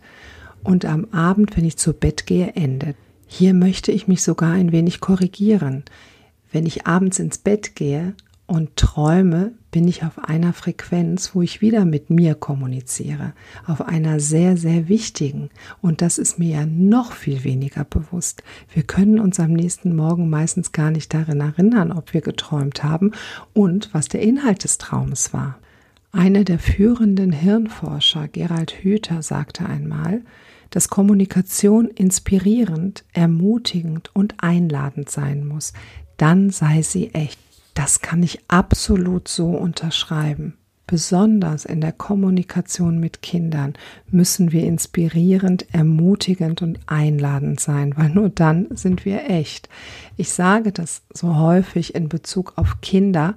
und 0.66 0.84
am 0.84 1.06
Abend, 1.12 1.56
wenn 1.56 1.64
ich 1.64 1.76
zu 1.76 1.92
Bett 1.92 2.26
gehe, 2.26 2.52
endet. 2.54 2.96
Hier 3.28 3.54
möchte 3.54 3.92
ich 3.92 4.08
mich 4.08 4.22
sogar 4.22 4.52
ein 4.52 4.72
wenig 4.72 5.00
korrigieren. 5.00 5.84
Wenn 6.50 6.66
ich 6.66 6.86
abends 6.86 7.18
ins 7.18 7.38
Bett 7.38 7.76
gehe 7.76 8.14
und 8.46 8.76
träume, 8.76 9.52
bin 9.70 9.86
ich 9.86 10.02
auf 10.04 10.18
einer 10.18 10.52
Frequenz, 10.52 11.34
wo 11.34 11.42
ich 11.42 11.60
wieder 11.60 11.84
mit 11.84 12.10
mir 12.10 12.34
kommuniziere, 12.34 13.32
auf 13.66 13.80
einer 13.80 14.18
sehr, 14.20 14.56
sehr 14.56 14.88
wichtigen. 14.88 15.50
Und 15.82 16.02
das 16.02 16.18
ist 16.18 16.38
mir 16.38 16.48
ja 16.48 16.66
noch 16.66 17.12
viel 17.12 17.44
weniger 17.44 17.84
bewusst. 17.84 18.42
Wir 18.72 18.82
können 18.82 19.20
uns 19.20 19.38
am 19.38 19.52
nächsten 19.52 19.94
Morgen 19.94 20.28
meistens 20.30 20.72
gar 20.72 20.90
nicht 20.90 21.14
darin 21.14 21.40
erinnern, 21.40 21.92
ob 21.92 22.12
wir 22.12 22.22
geträumt 22.22 22.82
haben 22.82 23.12
und 23.52 23.90
was 23.92 24.08
der 24.08 24.22
Inhalt 24.22 24.64
des 24.64 24.78
Traumes 24.78 25.32
war. 25.32 25.58
Einer 26.12 26.44
der 26.44 26.58
führenden 26.58 27.30
Hirnforscher, 27.30 28.28
Gerald 28.28 28.72
Hüther, 28.82 29.22
sagte 29.22 29.66
einmal, 29.66 30.22
dass 30.76 30.90
Kommunikation 30.90 31.88
inspirierend, 31.88 33.06
ermutigend 33.14 34.10
und 34.14 34.34
einladend 34.42 35.08
sein 35.08 35.46
muss. 35.46 35.72
Dann 36.18 36.50
sei 36.50 36.82
sie 36.82 37.14
echt. 37.14 37.40
Das 37.72 38.02
kann 38.02 38.22
ich 38.22 38.40
absolut 38.48 39.26
so 39.26 39.46
unterschreiben. 39.52 40.58
Besonders 40.86 41.64
in 41.64 41.80
der 41.80 41.92
Kommunikation 41.92 43.00
mit 43.00 43.22
Kindern 43.22 43.72
müssen 44.10 44.52
wir 44.52 44.64
inspirierend, 44.64 45.64
ermutigend 45.72 46.60
und 46.60 46.78
einladend 46.84 47.58
sein, 47.58 47.96
weil 47.96 48.10
nur 48.10 48.28
dann 48.28 48.66
sind 48.72 49.06
wir 49.06 49.30
echt. 49.30 49.70
Ich 50.18 50.28
sage 50.28 50.72
das 50.72 51.00
so 51.10 51.36
häufig 51.36 51.94
in 51.94 52.10
Bezug 52.10 52.52
auf 52.56 52.82
Kinder, 52.82 53.34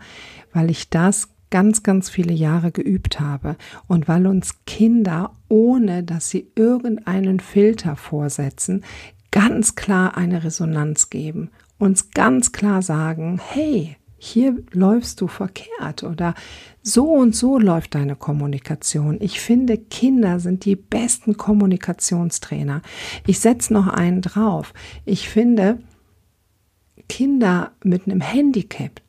weil 0.52 0.70
ich 0.70 0.90
das 0.90 1.30
ganz, 1.50 1.84
ganz 1.84 2.10
viele 2.10 2.34
Jahre 2.34 2.72
geübt 2.72 3.20
habe 3.20 3.56
und 3.88 4.08
weil 4.08 4.28
uns 4.28 4.64
Kinder, 4.66 5.34
ohne 5.48 6.04
dass 6.04 6.30
sie 6.30 6.48
irgendeinen 6.56 7.40
Filter 7.40 7.96
vorsetzen, 7.96 8.84
ganz 9.32 9.76
klar 9.76 10.18
eine 10.18 10.44
Resonanz 10.44 11.10
geben, 11.10 11.50
uns 11.78 12.12
ganz 12.12 12.52
klar 12.52 12.82
sagen, 12.82 13.40
hey, 13.44 13.96
hier 14.20 14.58
läufst 14.74 15.22
du 15.22 15.28
verkehrt 15.28 16.04
oder 16.04 16.36
so 16.82 17.14
und 17.14 17.36
so 17.36 17.58
läuft 17.58 17.96
deine 17.96 18.18
Kommunikation. 18.18 19.18
Ich 19.22 19.40
finde, 19.40 19.78
Kinder 19.78 20.42
sind 20.42 20.66
die 20.66 20.76
besten 20.76 21.38
Kommunikationstrainer. 21.38 22.82
Ich 23.26 23.40
setze 23.40 23.74
noch 23.74 23.88
einen 23.88 24.22
drauf. 24.22 24.74
Ich 25.06 25.30
finde, 25.30 25.80
Kinder 27.08 27.72
mit 27.82 28.06
einem 28.06 28.20
Handicap, 28.20 29.02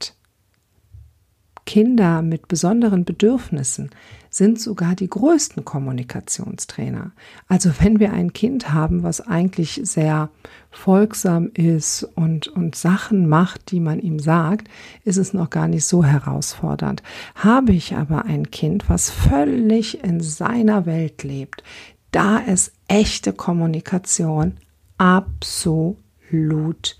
Kinder 1.71 2.21
mit 2.21 2.49
besonderen 2.49 3.05
Bedürfnissen 3.05 3.91
sind 4.29 4.61
sogar 4.61 4.97
die 4.97 5.09
größten 5.09 5.65
Kommunikationstrainer. 5.65 7.13
Also 7.47 7.71
wenn 7.79 8.01
wir 8.01 8.13
ein 8.13 8.33
Kind 8.33 8.73
haben, 8.73 9.05
was 9.05 9.21
eigentlich 9.21 9.81
sehr 9.85 10.31
folgsam 10.73 11.53
ist 11.55 12.03
und, 12.17 12.49
und 12.49 12.75
Sachen 12.75 13.29
macht, 13.29 13.71
die 13.71 13.79
man 13.79 14.01
ihm 14.01 14.19
sagt, 14.19 14.67
ist 15.05 15.17
es 15.17 15.33
noch 15.33 15.49
gar 15.49 15.69
nicht 15.69 15.85
so 15.85 16.03
herausfordernd. 16.03 17.05
Habe 17.37 17.71
ich 17.71 17.95
aber 17.95 18.25
ein 18.25 18.51
Kind, 18.51 18.91
was 18.91 19.09
völlig 19.09 20.03
in 20.03 20.19
seiner 20.19 20.87
Welt 20.87 21.23
lebt, 21.23 21.63
da 22.11 22.39
ist 22.39 22.73
echte 22.89 23.33
Kommunikation 23.33 24.57
absolut 24.99 26.97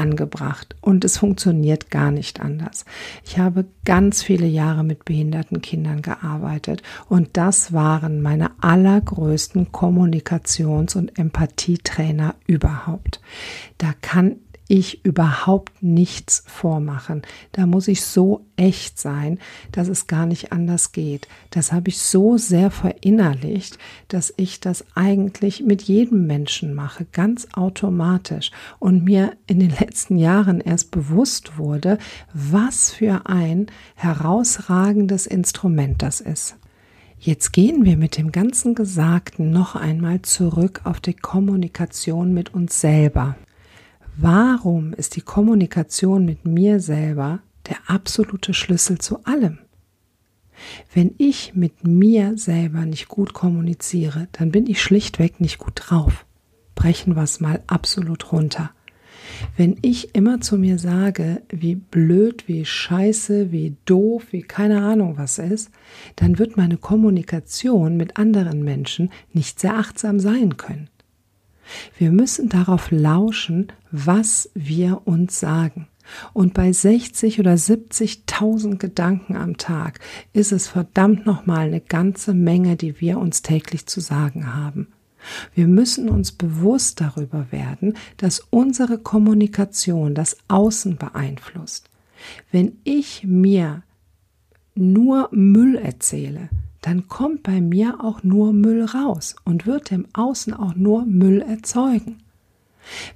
angebracht 0.00 0.74
und 0.80 1.04
es 1.04 1.18
funktioniert 1.18 1.90
gar 1.90 2.10
nicht 2.10 2.40
anders. 2.40 2.86
Ich 3.24 3.38
habe 3.38 3.66
ganz 3.84 4.22
viele 4.22 4.46
Jahre 4.46 4.82
mit 4.82 5.04
behinderten 5.04 5.60
Kindern 5.60 6.00
gearbeitet 6.00 6.82
und 7.08 7.28
das 7.34 7.74
waren 7.74 8.22
meine 8.22 8.50
allergrößten 8.62 9.72
Kommunikations- 9.72 10.96
und 10.96 11.18
Empathietrainer 11.18 12.34
überhaupt. 12.46 13.20
Da 13.76 13.92
kann 14.00 14.36
ich 14.70 15.04
überhaupt 15.04 15.82
nichts 15.82 16.44
vormachen. 16.46 17.22
Da 17.50 17.66
muss 17.66 17.88
ich 17.88 18.02
so 18.02 18.46
echt 18.54 19.00
sein, 19.00 19.40
dass 19.72 19.88
es 19.88 20.06
gar 20.06 20.26
nicht 20.26 20.52
anders 20.52 20.92
geht. 20.92 21.26
Das 21.50 21.72
habe 21.72 21.88
ich 21.88 21.98
so 21.98 22.36
sehr 22.36 22.70
verinnerlicht, 22.70 23.78
dass 24.06 24.32
ich 24.36 24.60
das 24.60 24.84
eigentlich 24.94 25.64
mit 25.64 25.82
jedem 25.82 26.28
Menschen 26.28 26.72
mache, 26.72 27.04
ganz 27.10 27.48
automatisch 27.52 28.52
und 28.78 29.02
mir 29.02 29.32
in 29.48 29.58
den 29.58 29.70
letzten 29.70 30.16
Jahren 30.16 30.60
erst 30.60 30.92
bewusst 30.92 31.58
wurde, 31.58 31.98
was 32.32 32.92
für 32.92 33.26
ein 33.26 33.66
herausragendes 33.96 35.26
Instrument 35.26 36.00
das 36.00 36.20
ist. 36.20 36.56
Jetzt 37.18 37.52
gehen 37.52 37.84
wir 37.84 37.96
mit 37.96 38.16
dem 38.16 38.30
ganzen 38.30 38.76
Gesagten 38.76 39.50
noch 39.50 39.74
einmal 39.74 40.22
zurück 40.22 40.82
auf 40.84 41.00
die 41.00 41.14
Kommunikation 41.14 42.32
mit 42.32 42.54
uns 42.54 42.80
selber. 42.80 43.34
Warum 44.22 44.92
ist 44.92 45.16
die 45.16 45.22
Kommunikation 45.22 46.26
mit 46.26 46.44
mir 46.44 46.78
selber 46.78 47.40
der 47.70 47.78
absolute 47.86 48.52
Schlüssel 48.52 48.98
zu 48.98 49.24
allem? 49.24 49.60
Wenn 50.92 51.14
ich 51.16 51.54
mit 51.54 51.86
mir 51.86 52.36
selber 52.36 52.84
nicht 52.84 53.08
gut 53.08 53.32
kommuniziere, 53.32 54.28
dann 54.32 54.50
bin 54.50 54.66
ich 54.66 54.82
schlichtweg 54.82 55.40
nicht 55.40 55.56
gut 55.56 55.72
drauf. 55.76 56.26
Brechen 56.74 57.16
wir 57.16 57.22
es 57.22 57.40
mal 57.40 57.62
absolut 57.66 58.30
runter. 58.30 58.72
Wenn 59.56 59.78
ich 59.80 60.14
immer 60.14 60.42
zu 60.42 60.58
mir 60.58 60.78
sage, 60.78 61.40
wie 61.48 61.76
blöd, 61.76 62.46
wie 62.46 62.66
scheiße, 62.66 63.52
wie 63.52 63.76
doof, 63.86 64.26
wie 64.32 64.42
keine 64.42 64.82
Ahnung 64.82 65.16
was 65.16 65.38
ist, 65.38 65.70
dann 66.16 66.38
wird 66.38 66.58
meine 66.58 66.76
Kommunikation 66.76 67.96
mit 67.96 68.18
anderen 68.18 68.64
Menschen 68.64 69.10
nicht 69.32 69.60
sehr 69.60 69.78
achtsam 69.78 70.20
sein 70.20 70.58
können. 70.58 70.90
Wir 71.96 72.10
müssen 72.10 72.50
darauf 72.50 72.90
lauschen, 72.90 73.72
was 73.92 74.50
wir 74.54 75.02
uns 75.06 75.38
sagen. 75.38 75.88
Und 76.32 76.54
bei 76.54 76.72
60 76.72 77.38
oder 77.40 77.54
70.000 77.54 78.76
Gedanken 78.78 79.36
am 79.36 79.56
Tag 79.56 80.00
ist 80.32 80.52
es 80.52 80.68
verdammt 80.68 81.26
nochmal 81.26 81.66
eine 81.66 81.80
ganze 81.80 82.34
Menge, 82.34 82.76
die 82.76 83.00
wir 83.00 83.18
uns 83.18 83.42
täglich 83.42 83.86
zu 83.86 84.00
sagen 84.00 84.54
haben. 84.54 84.88
Wir 85.54 85.68
müssen 85.68 86.08
uns 86.08 86.32
bewusst 86.32 87.00
darüber 87.00 87.46
werden, 87.50 87.94
dass 88.16 88.40
unsere 88.50 88.98
Kommunikation 88.98 90.14
das 90.14 90.38
Außen 90.48 90.96
beeinflusst. 90.96 91.90
Wenn 92.50 92.78
ich 92.84 93.24
mir 93.24 93.82
nur 94.74 95.28
Müll 95.32 95.76
erzähle, 95.76 96.48
dann 96.80 97.08
kommt 97.08 97.42
bei 97.42 97.60
mir 97.60 98.02
auch 98.02 98.22
nur 98.22 98.52
Müll 98.52 98.84
raus 98.84 99.36
und 99.44 99.66
wird 99.66 99.92
im 99.92 100.06
Außen 100.14 100.54
auch 100.54 100.74
nur 100.74 101.04
Müll 101.04 101.42
erzeugen. 101.42 102.16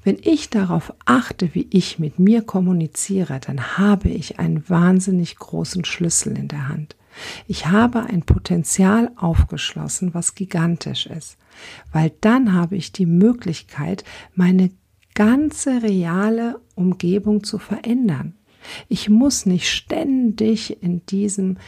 Wenn 0.03 0.19
ich 0.21 0.51
darauf 0.51 0.93
achte, 1.05 1.55
wie 1.55 1.67
ich 1.71 1.99
mit 1.99 2.19
mir 2.19 2.43
kommuniziere, 2.43 3.41
dann 3.41 3.79
habe 3.79 4.09
ich 4.09 4.39
einen 4.39 4.69
wahnsinnig 4.69 5.37
großen 5.37 5.85
Schlüssel 5.85 6.37
in 6.39 6.49
der 6.49 6.69
Hand. 6.69 6.97
Ich 7.47 7.67
habe 7.67 8.05
ein 8.05 8.23
Potenzial 8.23 9.13
aufgeschlossen, 9.17 10.15
was 10.15 10.35
gigantisch 10.35 11.07
ist, 11.07 11.37
weil 11.93 12.13
dann 12.21 12.53
habe 12.53 12.77
ich 12.77 12.93
die 12.93 13.07
Möglichkeit, 13.07 14.05
meine 14.35 14.71
ganze 15.15 15.83
reale 15.83 16.61
Umgebung 16.75 17.45
zu 17.45 17.59
verändern. 17.59 18.35
Ich 18.89 19.09
muss 19.09 19.47
nicht 19.47 19.71
ständig 19.71 20.83
in 20.83 21.05
diesem 21.07 21.59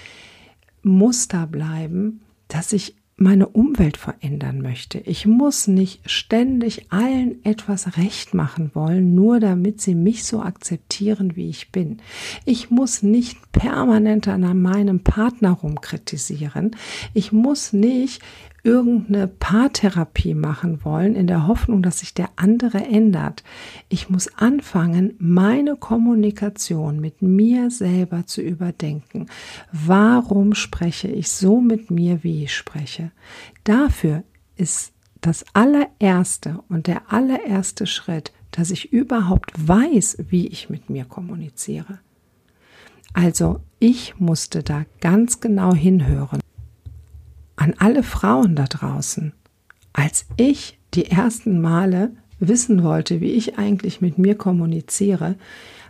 Muster 0.83 1.47
bleiben, 1.47 2.23
dass 2.49 2.73
ich 2.73 2.97
meine 3.19 3.49
Umwelt 3.49 3.97
verändern 3.97 4.61
möchte. 4.61 4.99
Ich 4.99 5.25
muss 5.25 5.69
nicht 5.69 6.11
ständig 6.11 6.93
allen 6.93 7.43
etwas 7.45 7.97
recht 7.97 8.35
machen 8.35 8.71
wollen, 8.75 9.15
nur 9.15 9.41
damit 9.41 9.81
sie 9.81 9.95
mich 9.95 10.25
so 10.25 10.43
akzeptieren, 10.43 11.35
wie 11.35 11.49
ich 11.49 11.73
bin. 11.73 12.03
Ich 12.45 12.71
muss 12.71 13.03
nicht 13.03 13.39
permanent 13.53 14.29
an 14.29 14.61
meinem 14.61 15.01
Partner 15.01 15.53
rumkritisieren. 15.53 16.77
Ich 17.15 17.33
muss 17.33 17.73
nicht 17.73 18.23
irgendeine 18.67 19.29
Paartherapie 19.29 20.35
machen 20.35 20.85
wollen, 20.85 21.15
in 21.15 21.29
der 21.29 21.47
Hoffnung, 21.47 21.83
dass 21.83 22.01
sich 22.01 22.15
der 22.15 22.31
andere 22.35 22.79
ändert. 22.79 23.45
Ich 23.89 24.11
muss 24.11 24.27
anfangen, 24.37 25.15
meine 25.19 25.77
Kommunikation 25.77 26.99
mit 27.01 27.23
mir 27.23 27.71
selber 27.71 28.27
zu 28.27 28.43
überdenken. 28.43 29.29
Warum 29.71 30.55
spreche 30.55 31.07
ich 31.07 31.31
so 31.31 31.61
mit 31.61 31.93
mir, 31.93 32.25
wie 32.25 32.43
ich 32.43 32.55
spreche? 32.57 33.13
Dafür 33.63 34.25
ist 34.57 34.93
das 35.21 35.45
allererste 35.55 36.59
und 36.69 36.89
der 36.89 37.13
allererste 37.13 37.87
Schritt, 37.87 38.33
dass 38.51 38.73
ich 38.73 38.93
überhaupt 38.93 39.53
weiß, 39.57 40.25
wie 40.29 40.49
ich 40.49 40.71
mit 40.71 40.91
mir 40.91 41.05
kommuniziere. 41.05 42.01
Also 43.13 43.61
ich 43.79 44.19
musste 44.19 44.65
da 44.65 44.85
ganz 45.01 45.39
genau 45.39 45.73
hinhören 45.73 46.41
an 47.67 47.75
alle 47.79 48.05
Frauen 48.05 48.55
da 48.55 48.65
draußen, 48.65 49.33
als 49.93 50.27
ich 50.37 50.79
die 50.95 51.11
ersten 51.11 51.61
Male 51.61 52.13
wissen 52.39 52.85
wollte, 52.85 53.21
wie 53.21 53.33
ich 53.33 53.59
eigentlich 53.59 54.01
mit 54.01 54.19
mir 54.19 54.37
kommuniziere, 54.37 55.35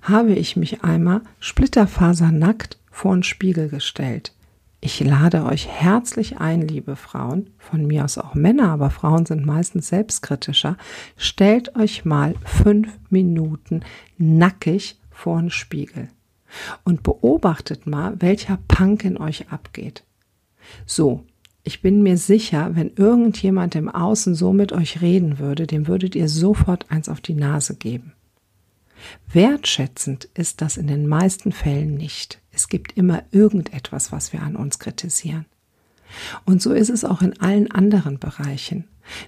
habe 0.01 0.33
ich 0.33 0.57
mich 0.57 0.83
einmal 0.83 1.21
splitterfasernackt 1.39 2.79
vor 2.91 3.15
den 3.15 3.25
Spiegel 3.25 3.69
gestellt. 3.69 4.33
Ich 4.81 5.01
lade 5.01 5.45
euch 5.45 5.69
herzlich 5.69 6.39
ein, 6.39 6.63
liebe 6.63 6.97
Frauen, 6.97 7.51
von 7.59 7.87
mir 7.87 8.05
aus 8.05 8.17
auch 8.17 8.35
Männer, 8.35 8.71
aber 8.71 8.89
Frauen 8.89 9.27
sind 9.27 9.45
meistens 9.45 9.89
selbstkritischer. 9.89 10.79
Stellt 11.19 11.77
euch 11.77 12.07
mal 12.07 12.37
fünf 12.45 12.89
Minuten 13.11 13.81
nackig 14.17 14.99
vor 15.11 15.41
den 15.41 15.51
Spiegel 15.51 16.09
und 16.85 17.03
beobachtet 17.03 17.87
mal, 17.87 18.15
welcher 18.21 18.59
Punk 18.67 19.05
in 19.05 19.19
euch 19.19 19.51
abgeht. 19.51 20.05
So, 20.87 21.25
ich 21.67 21.83
bin 21.83 22.05
mir 22.05 22.17
sicher, 22.17 22.77
wenn 22.77 22.93
irgendjemand 22.95 23.75
im 23.75 23.89
Außen 23.89 24.37
so 24.37 24.53
mit 24.53 24.73
euch 24.73 25.03
reden 25.03 25.41
würde, 25.41 25.67
dem 25.67 25.89
würdet 25.89 26.15
ihr 26.15 26.29
sofort 26.29 26.89
eins 26.93 27.09
auf 27.09 27.21
die 27.21 27.35
Nase 27.35 27.75
geben. 27.75 28.13
Wertschätzend 29.33 30.29
ist 30.35 30.61
das 30.63 30.77
in 30.77 30.87
den 30.87 31.09
meisten 31.09 31.51
Fällen 31.51 31.97
nicht. 31.97 32.41
Es 32.53 32.69
gibt 32.69 32.97
immer 32.97 33.25
irgendetwas, 33.33 34.13
was 34.13 34.33
wir 34.33 34.43
an 34.43 34.55
uns 34.55 34.79
kritisieren. 34.79 35.45
Und 36.45 36.63
so 36.63 36.73
ist 36.73 36.89
es 36.89 37.05
auch 37.05 37.21
in 37.21 37.41
allen 37.41 37.69
anderen 37.73 38.21
Bereichen. 38.21 38.85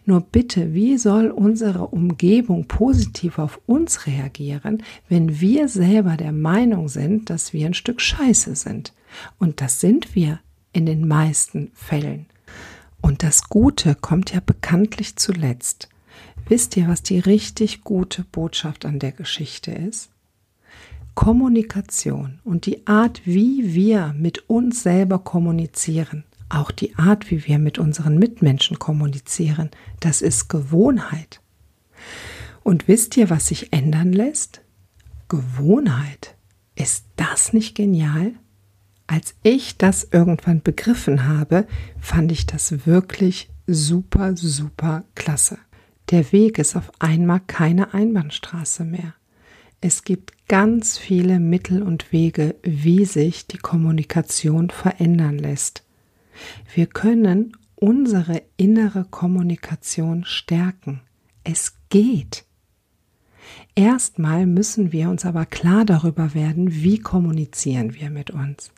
Nur 0.07 0.21
bitte, 0.21 0.75
wie 0.75 0.97
soll 0.97 1.33
unsere 1.33 1.89
Umgebung 1.89 2.67
positiv 2.69 3.41
auf 3.41 3.61
uns 3.67 4.07
reagieren, 4.07 4.85
wenn 5.09 5.41
wir 5.41 5.67
selber 5.67 6.17
der 6.17 6.33
Meinung 6.33 6.89
sind, 6.89 7.31
dass 7.31 7.53
wir 7.53 7.67
ein 7.67 7.75
Stück 7.75 8.01
Scheiße 8.01 8.55
sind? 8.55 8.93
Und 9.41 9.61
das 9.61 9.81
sind 9.81 10.15
wir 10.15 10.39
in 10.73 10.87
den 10.87 11.09
meisten 11.09 11.73
Fällen. 11.75 12.28
Und 13.01 13.23
das 13.23 13.49
Gute 13.49 13.95
kommt 13.95 14.33
ja 14.33 14.41
bekanntlich 14.41 15.17
zuletzt. 15.17 15.89
Wisst 16.49 16.77
ihr, 16.77 16.89
was 16.89 17.03
die 17.03 17.19
richtig 17.19 17.85
gute 17.85 18.25
Botschaft 18.25 18.87
an 18.87 18.99
der 18.99 19.13
Geschichte 19.13 19.71
ist? 19.71 20.11
Kommunikation 21.15 22.39
und 22.45 22.65
die 22.65 22.87
Art, 22.87 23.23
wie 23.25 23.75
wir 23.75 24.15
mit 24.17 24.49
uns 24.49 24.83
selber 24.83 25.19
kommunizieren, 25.19 26.25
auch 26.49 26.71
die 26.71 26.97
Art, 26.97 27.31
wie 27.31 27.47
wir 27.47 27.59
mit 27.59 27.79
unseren 27.79 28.19
Mitmenschen 28.19 28.79
kommunizieren, 28.79 29.71
das 30.01 30.23
ist 30.23 30.49
Gewohnheit. 30.49 31.41
Und 32.63 32.89
wisst 32.89 33.17
ihr, 33.17 33.31
was 33.31 33.49
sich 33.49 33.73
ändern 33.73 34.13
lässt? 34.13 34.63
Gewohnheit. 35.29 36.37
Ist 36.75 37.05
das 37.17 37.53
nicht 37.53 37.75
genial? 37.75 38.33
Als 39.09 39.35
ich 39.43 39.79
das 39.79 40.07
irgendwann 40.13 40.63
begriffen 40.63 41.27
habe, 41.27 41.67
fand 41.99 42.31
ich 42.31 42.45
das 42.45 42.87
wirklich 42.87 43.49
super, 43.67 44.37
super 44.37 45.03
klasse. 45.15 45.59
Der 46.11 46.31
Weg 46.31 46.59
ist 46.59 46.77
auf 46.77 46.93
einmal 46.99 47.41
keine 47.41 47.95
Einbahnstraße 47.95 48.85
mehr. 48.85 49.15
Es 49.81 50.05
gibt 50.05 50.47
ganz 50.47 50.99
viele 50.99 51.41
Mittel 51.41 51.83
und 51.83 52.13
Wege, 52.13 52.57
wie 52.63 53.07
sich 53.07 53.47
die 53.47 53.57
Kommunikation 53.57 54.69
verändern 54.69 55.39
lässt. 55.39 55.85
Wir 56.75 56.87
können 56.87 57.57
unsere 57.77 58.43
innere 58.59 59.07
Kommunikation 59.07 60.25
stärken. 60.25 61.01
Es 61.45 61.77
geht. 61.89 62.45
Erstmal 63.75 64.45
müssen 64.45 64.93
wir 64.93 65.09
uns 65.09 65.25
aber 65.25 65.47
klar 65.47 65.87
darüber 65.87 66.35
werden, 66.35 66.75
wie 66.75 66.99
kommunizieren 66.99 67.95
wir 67.95 68.11
mit 68.11 68.31
uns. 68.31 68.71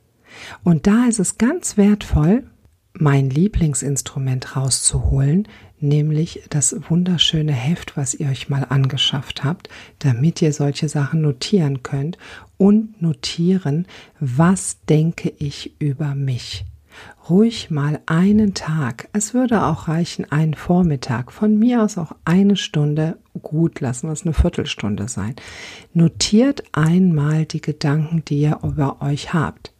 Und 0.65 0.87
da 0.87 1.07
ist 1.07 1.19
es 1.19 1.39
ganz 1.39 1.77
wertvoll, 1.77 2.45
mein 2.93 3.31
Lieblingsinstrument 3.31 4.57
rauszuholen, 4.57 5.47
nämlich 5.81 6.43
das 6.51 6.77
wunderschöne 6.89 7.53
Heft, 7.53 7.97
was 7.97 8.15
ihr 8.15 8.29
euch 8.29 8.49
mal 8.49 8.67
angeschafft 8.69 9.45
habt, 9.45 9.69
damit 10.01 10.43
ihr 10.43 10.53
solche 10.53 10.89
Sachen 10.89 11.23
notieren 11.23 11.83
könnt 11.83 12.19
und 12.59 13.01
notieren, 13.01 13.87
was 14.19 14.79
denke 14.89 15.33
ich 15.39 15.81
über 15.81 16.15
mich. 16.15 16.65
Ruhig 17.29 17.71
mal 17.71 18.01
einen 18.07 18.55
Tag, 18.55 19.09
es 19.13 19.33
würde 19.33 19.65
auch 19.65 19.87
reichen, 19.87 20.31
einen 20.31 20.55
Vormittag, 20.55 21.31
von 21.31 21.59
mir 21.59 21.83
aus 21.83 21.97
auch 21.97 22.13
eine 22.25 22.57
Stunde, 22.57 23.19
gut, 23.41 23.81
lassen 23.81 24.09
wir 24.09 24.13
es 24.13 24.25
eine 24.25 24.35
Viertelstunde 24.35 25.09
sein. 25.09 25.37
Notiert 25.95 26.65
einmal 26.73 27.47
die 27.47 27.61
Gedanken, 27.61 28.25
die 28.27 28.41
ihr 28.41 28.59
über 28.65 29.01
euch 29.01 29.33
habt. 29.33 29.73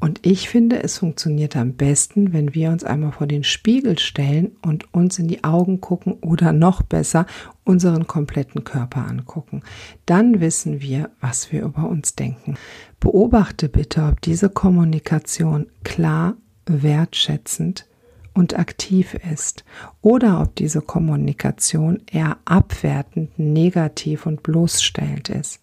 Und 0.00 0.26
ich 0.26 0.48
finde, 0.48 0.82
es 0.82 0.96
funktioniert 0.96 1.56
am 1.56 1.74
besten, 1.74 2.32
wenn 2.32 2.54
wir 2.54 2.70
uns 2.70 2.84
einmal 2.84 3.12
vor 3.12 3.26
den 3.26 3.44
Spiegel 3.44 3.98
stellen 3.98 4.56
und 4.62 4.92
uns 4.94 5.18
in 5.18 5.28
die 5.28 5.44
Augen 5.44 5.82
gucken 5.82 6.14
oder 6.22 6.54
noch 6.54 6.82
besser 6.82 7.26
unseren 7.64 8.06
kompletten 8.06 8.64
Körper 8.64 9.06
angucken. 9.06 9.62
Dann 10.06 10.40
wissen 10.40 10.80
wir, 10.80 11.10
was 11.20 11.52
wir 11.52 11.62
über 11.62 11.86
uns 11.86 12.16
denken. 12.16 12.56
Beobachte 12.98 13.68
bitte, 13.68 14.04
ob 14.04 14.22
diese 14.22 14.48
Kommunikation 14.48 15.66
klar, 15.84 16.36
wertschätzend 16.64 17.86
und 18.32 18.58
aktiv 18.58 19.14
ist 19.30 19.64
oder 20.00 20.40
ob 20.40 20.54
diese 20.54 20.80
Kommunikation 20.80 22.00
eher 22.10 22.38
abwertend, 22.46 23.38
negativ 23.38 24.24
und 24.24 24.42
bloßstellend 24.42 25.28
ist. 25.28 25.60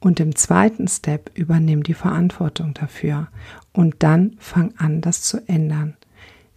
Und 0.00 0.18
im 0.18 0.34
zweiten 0.34 0.88
Step 0.88 1.30
übernimm 1.34 1.82
die 1.82 1.94
Verantwortung 1.94 2.72
dafür 2.72 3.28
und 3.72 3.96
dann 3.98 4.36
fang 4.38 4.74
an, 4.78 5.02
das 5.02 5.22
zu 5.22 5.46
ändern. 5.46 5.94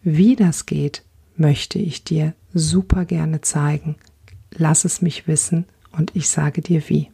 Wie 0.02 0.36
das 0.36 0.66
geht, 0.66 1.04
möchte 1.36 1.78
ich 1.78 2.04
dir 2.04 2.34
super 2.54 3.06
gerne 3.06 3.42
zeigen. 3.42 3.96
Lass 4.52 4.86
es 4.86 5.02
mich 5.02 5.28
wissen 5.28 5.66
und 5.92 6.16
ich 6.16 6.30
sage 6.30 6.62
dir 6.62 6.88
wie. 6.88 7.10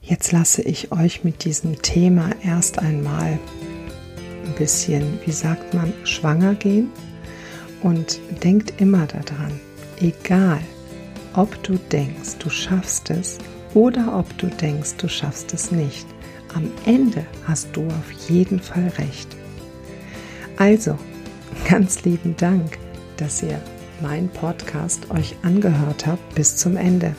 Jetzt 0.00 0.32
lasse 0.32 0.62
ich 0.62 0.90
euch 0.90 1.24
mit 1.24 1.44
diesem 1.44 1.82
Thema 1.82 2.30
erst 2.42 2.78
einmal 2.78 3.38
ein 4.46 4.54
bisschen, 4.56 5.18
wie 5.26 5.32
sagt 5.32 5.74
man, 5.74 5.92
schwanger 6.04 6.54
gehen 6.54 6.88
und 7.82 8.20
denkt 8.42 8.80
immer 8.80 9.06
daran, 9.06 9.60
egal 10.00 10.60
ob 11.34 11.62
du 11.62 11.76
denkst, 11.76 12.36
du 12.38 12.48
schaffst 12.48 13.10
es 13.10 13.38
oder 13.78 14.18
ob 14.18 14.36
du 14.38 14.48
denkst, 14.48 14.96
du 14.96 15.06
schaffst 15.06 15.54
es 15.54 15.70
nicht, 15.70 16.04
am 16.52 16.68
Ende 16.84 17.24
hast 17.44 17.68
du 17.76 17.86
auf 17.86 18.10
jeden 18.28 18.58
Fall 18.58 18.88
recht. 18.98 19.28
Also, 20.56 20.98
ganz 21.68 22.02
lieben 22.02 22.34
Dank, 22.36 22.76
dass 23.18 23.40
ihr 23.40 23.60
meinen 24.02 24.30
Podcast 24.30 25.08
euch 25.12 25.36
angehört 25.42 26.08
habt 26.08 26.34
bis 26.34 26.56
zum 26.56 26.76
Ende. 26.76 27.14